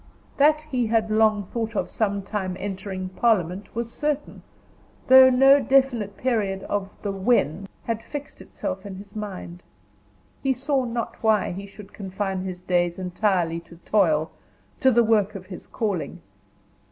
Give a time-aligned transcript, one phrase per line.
[0.37, 4.41] That he had long thought of some time entering parliament was certain,
[5.07, 9.61] though no definite period of the "when" had fixed itself in his mind.
[10.41, 14.31] He saw not why he should confine his days entirely to toil,
[14.79, 16.23] to the work of his calling.